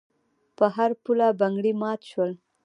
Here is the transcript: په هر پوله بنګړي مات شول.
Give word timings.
په 0.57 0.65
هر 0.75 0.91
پوله 1.03 1.27
بنګړي 1.39 1.73
مات 1.81 2.01
شول. 2.11 2.31